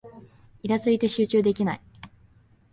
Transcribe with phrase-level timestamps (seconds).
[0.63, 1.81] イラついて集中できない